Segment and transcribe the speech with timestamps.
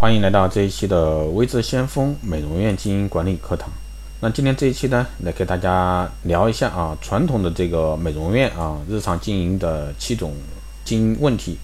[0.00, 3.68] 欢迎来到这一期的微智先锋美容院经营管理课堂。
[4.20, 10.32] 那今天这一期呢，来给大家聊一下啊，传统的这个美容院啊，日常经营的七种
[10.84, 11.58] 经营问题。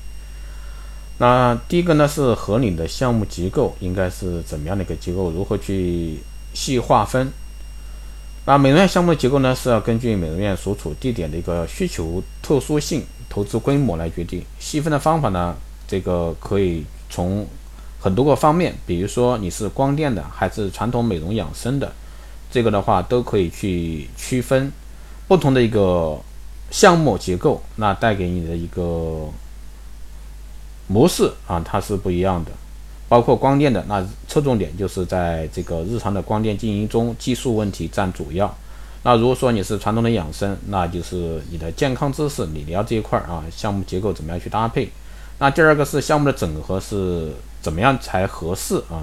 [1.19, 5.31] 那第一个呢是合理的项目结构，应该是怎么样的一个结构？
[5.31, 6.19] 如何去
[6.53, 7.31] 细划分？
[8.47, 14.43] 那美容院项目的结构呢，是要根据美容院所处地点的一个需求特殊性、投资规模来决定。
[14.59, 15.55] 细分的方法呢，
[15.87, 17.47] 这个可以从
[18.05, 21.91] 很多个方面，比如说你是光电的还是传统美容养生的，
[22.51, 24.71] 这个的话都可以去区分
[25.27, 26.21] 不同的一个
[26.71, 29.27] 项目结构，那带给你的一个
[30.87, 32.51] 模式啊，它是不一样的。
[33.09, 38.55] 包括光电的，那侧重点就是在这个日常的光电经营中，技术问题占主要。
[39.05, 44.91] 那如果说你是传统的养生，那就是你的健康知识理疗这一块儿啊，项目结构怎么样去搭配？
[45.39, 47.33] 那第二个是项目的整合是。
[47.65, 49.01] 怎么样才合适啊？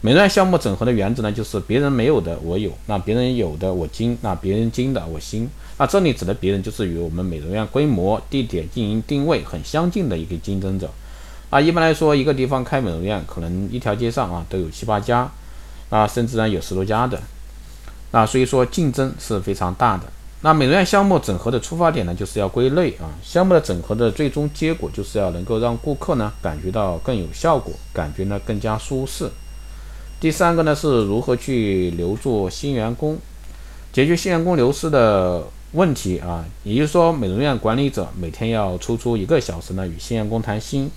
[0.00, 5.48] 美容院项目整合的原则呢，就是别人没有的我有，那别人有的我精，那别人精的我新。
[5.78, 10.90] 那这里指的别人就是与我们美容院规模、地点、经营定位很相近的一个竞争者。
[11.50, 15.30] 啊，一般来说，一个地方开美容院，可能一条街上啊都有七八家，
[15.88, 17.22] 啊，甚至呢有十多家的。
[18.10, 20.02] 那所以说竞争是非常大的。
[20.44, 23.08] 那美容院项目整合的出发点呢，就是要归类啊。
[23.22, 29.30] 项目的整合的最终结果，就是要能够让顾客呢感觉到更有效果，感觉呢更加舒适。
[30.20, 33.16] 第三个呢，是如何去留住新员工，
[33.90, 36.44] 解决新员工流失的问题啊。
[36.62, 40.90] 也就是说，美容院管理者每天要抽出一个小时呢，与新员工谈心，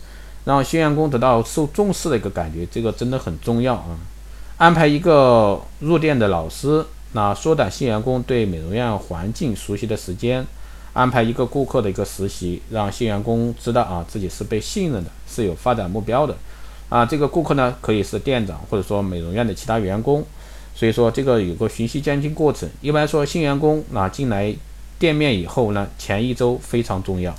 [0.44, 3.96] 让新员工得到受重视的一个感觉，这个真的很重要啊。
[4.58, 6.84] 安排一个入店的老师。
[7.14, 10.46] 那缩短新员工对美容院环境熟悉的时间，
[10.94, 16.36] 安排一个顾客的一个实习，让新员工知道啊自己是被信任的，是有发展目标的。
[16.90, 20.24] 啊，这个顾客呢可以是店长或者说美容院的其他员工，
[20.74, 22.70] 所以说这个有个循序渐进过程。
[22.82, 24.56] 一般说新员工那进来
[25.00, 27.36] 店面以后呢，前一周非常重要，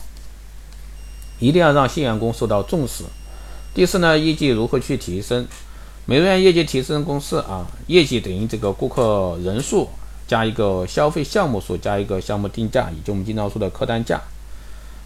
[1.38, 3.04] 一定要让新员工受到重视。
[3.74, 5.46] 第四呢，业绩如何去提升？
[6.10, 9.86] 美容院业绩提升公式啊，业绩等于这个顾客人数
[10.26, 14.18] 加一个消费项目数加一个项目定价以及我们经常说的客单价。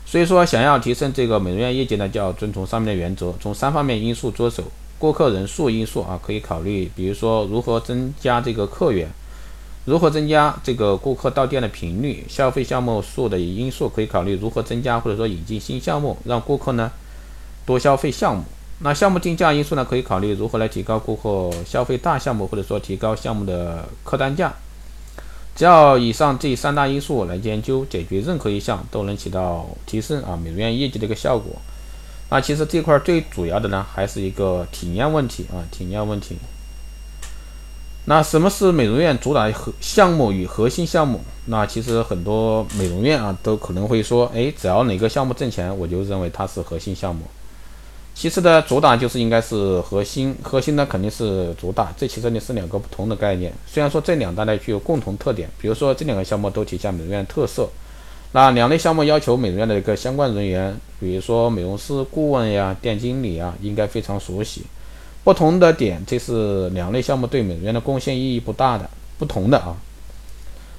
[0.07, 4.63] 所以说，想要提升这个美容院业绩呢，就要遵从上面的原则，从三方面因素着手。
[5.01, 9.09] 顾客人数因素啊，可以考虑，比如说如何增加这个客源，
[9.85, 12.25] 如何增加这个顾客到店的频率。
[12.29, 16.93] 消费项目数的因素可以考虑如何增加或者说引进新项目，让顾客呢
[17.67, 18.45] 多消费项目。
[18.85, 19.85] 那项目定价因素呢？
[19.85, 24.53] 可以考虑如何来提高顾客消费大项目，或者说提高项目的客单价。
[25.55, 31.53] 只要以上这三大因素来研究解决任何一项，都能起到提升啊美容院业绩的一个效果。
[32.29, 36.37] 那其实这块最主要的呢，还是一个体验问题啊，体验问题。
[38.07, 41.21] 那什么是美容院主打核项目与核心项目？
[41.47, 47.23] 那其实很多美容院啊，都可能会说，哎，只要哪个项目挣钱，我就认为它是核心项目。
[48.15, 53.53] 其次的主打就是应该是核心，核心呢肯定是主打，这其实呢是两个不同的概念。
[53.67, 57.69] 虽然说这两大类具有共同特点，比如说这两个项目都体现美容院特色，
[58.33, 64.63] 那两类项目要求美容院的一个相关人员，比如说美容师、顾问呀、店经理啊，应该非常熟悉。
[65.25, 69.77] 不同的点，这是两类项目对美容院的贡献意义不大的，不同的啊。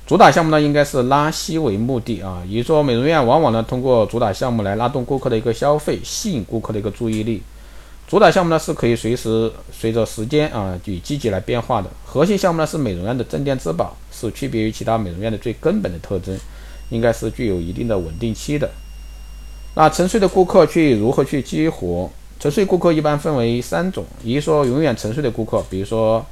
[0.06, 7.41] 主打项目呢，应该是拉稀为目的啊，也就说，美容院往往呢通过主打项目来拉动顾客的一个消费，吸引顾客的一个注意力。
[8.06, 11.90] 主打项目呢是可以随时随着时间啊与季节来变化的。
[12.06, 16.38] 核心项目呢是美容院的镇店之宝，是区别于其他美容院的最根本的特征，
[16.90, 18.70] 应该是具有一定的稳定期的。
[19.75, 22.09] 那沉睡的顾客去如何去激活？
[22.41, 26.24] 沉睡顾客一般分为三种，一说永远沉睡的顾客，比如说。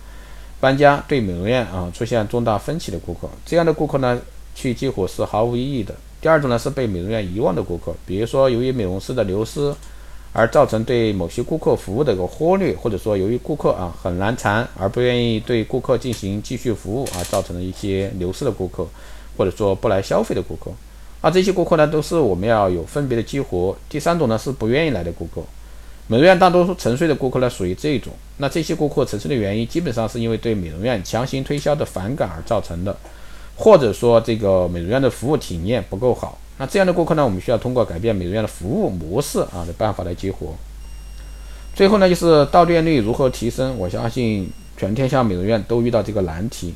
[0.62, 4.22] 搬家对美容院啊出现重大分歧的顾客，这样的顾客呢
[4.54, 5.94] 去激活是毫无意义的。
[6.22, 9.74] 第二种呢是被美容院遗忘的顾客，比如说由于美容师的流失
[10.34, 18.88] 而造成对某些顾客服务的一个忽略，或者说由于顾客啊很难缠而不愿意对顾客进行继续服务而造成了一些流失的顾客，
[19.36, 20.72] 或者说不来消费的顾客，
[21.22, 23.76] 啊这些顾客呢都是我们要有分别的激活。
[23.90, 25.42] 第三种呢是不愿意来的顾客。
[26.08, 28.12] 美容院大多数沉睡的顾客呢，属于这种。
[28.38, 32.96] 那这些顾客沉睡的原因，基本上是因为对美容院强行推销的反感而造成的，
[33.56, 36.38] 或者说这个美容院的服务体验不够好。
[36.58, 40.54] 那这样的顾客呢，我们需要通过改变美容院的服务模式啊的办法来激活。
[41.74, 43.78] 最后呢，就是到店率如何提升。
[43.78, 46.74] 我相信全天下美容院都遇到这个难题。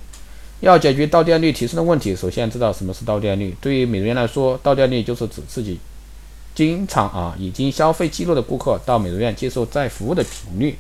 [0.62, 3.54] 要解决到店率提升的问题，首先知道什么是到店率。
[3.60, 5.78] 对于美容院来说，到店率就是指自己。
[6.56, 10.74] 经常啊，已经消费记录的顾客到美容院接受再服务的频率，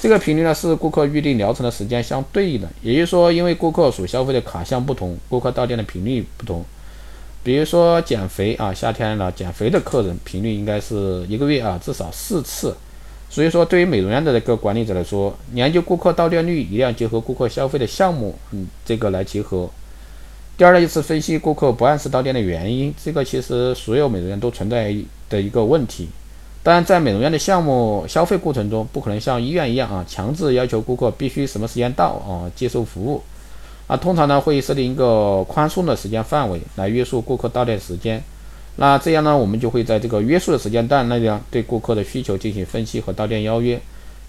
[0.00, 6.64] 这个频率呢是顾客预定疗程的时间相对应的，也就是说，因为顾客所消费的卡项不同，顾客到店的频率不同。
[7.44, 12.76] 比如说减肥啊，夏天了，减肥的客人频率应该是一个月啊至少四次。
[13.30, 19.70] 所以说，对于美容院的这个管理者来说，研究顾客到店率一定要结合顾客消费的项目，嗯，这个来结合。
[20.62, 24.94] 第二呢，就是分析顾客不按时到店的原因，这个其实所有美容院都存在
[25.28, 26.08] 的一个问题。
[26.62, 33.20] 当然，在美容院的项目消费过程中，不可能像医院一样啊，强制要求顾客必须什么时间到啊接受服务。
[33.88, 38.22] 啊，通常呢会设定一个宽松的时间范围来约束顾客到店时间。
[38.76, 43.80] 那这样呢，我们就会在这个约束的时间段内呢对顾客的需求进行分析和到店邀约。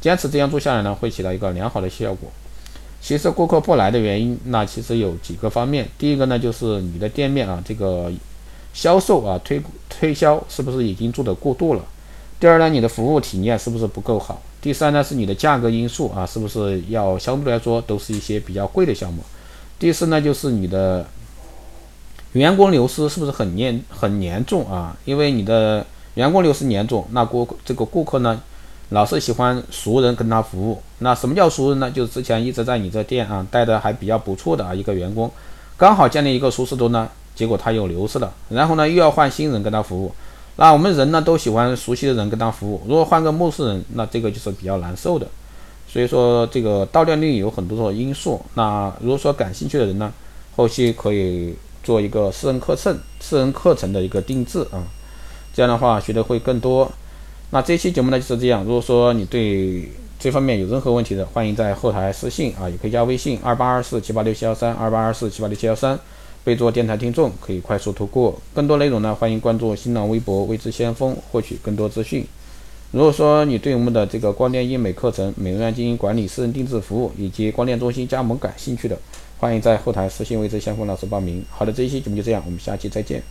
[0.02, 2.32] 坚持这样做下来呢，会起到一个良好的效果。
[3.04, 5.86] 其实顾客不来的原因，那其实有几个方面。
[5.98, 8.10] 第一个呢，就是你的店面啊，这个
[8.74, 11.82] 销售啊推推销是不是已经做得过度了？
[12.40, 14.42] 第二呢，你的服务体验是不是不够好？
[14.62, 19.22] 第三呢，是你的价格因素啊，是不是要相对来说都是一些比较贵的项目？
[19.78, 21.06] 第四呢，就是你的
[22.32, 24.96] 员工流失是不是很严很严重啊？
[25.04, 28.42] 因为你的员工流失严重，那顾这个顾客呢，
[28.94, 30.80] 老是喜欢熟人跟他服务。
[31.00, 31.90] 那什么叫熟人呢？
[31.90, 35.30] 就是之前一直在你这店啊待的还比较不错的啊一个员工，
[35.76, 40.14] 刚好建立一个舒适度呢，结果他又流失了，然后呢又要换新人跟他服务。
[40.58, 45.26] 那我们人呢都喜欢熟悉的人跟他服务，如果换个陌生人，那这个就是比较难受的。
[45.88, 48.40] 所以说这个到店率有很多的因素。
[48.54, 50.14] 那如果说感兴趣的人呢，
[50.56, 54.86] 后期可以做一个私人课程、私人课程的一个定制啊，
[55.54, 56.92] 这样的话学的会更多。
[57.54, 58.64] 那这期节目呢就是这样。
[58.64, 59.88] 如果说你对
[60.20, 66.00] 这方面有任何问题的，欢迎在后台私信啊，也可以加微信二八二四七八六七幺三二八二四七八六七幺三。
[66.44, 68.42] 备注电台听众可以快速通过。
[68.56, 72.26] 更多内容呢，欢迎关注新浪微博“未知先锋”获取更多资讯。
[72.90, 78.98] 如果说你对我们的这个光电医美课程、美容院经营管理、私人定制服务以及光电中心加盟感兴趣的，
[79.38, 81.46] 欢迎在后台私信“未知先锋”老师报名。
[81.52, 83.22] 好的，这一期节目就这样，我们下期再见。